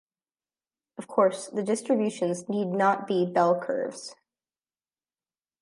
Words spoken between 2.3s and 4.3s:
need not be bell-curves.